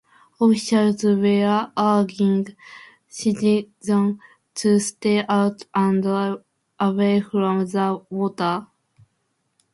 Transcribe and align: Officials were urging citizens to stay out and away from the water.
Officials 0.41 1.03
were 1.03 1.71
urging 1.77 2.47
citizens 3.07 4.17
to 4.55 4.79
stay 4.79 5.23
out 5.29 5.61
and 5.75 6.03
away 6.79 7.19
from 7.21 7.67
the 7.67 8.03
water. 8.09 8.65